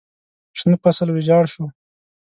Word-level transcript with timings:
شنه 0.57 0.77
فصل 0.83 1.07
ویجاړ 1.11 1.43
شو. 1.53 1.65